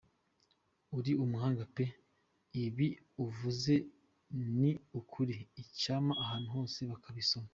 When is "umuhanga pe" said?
1.23-1.85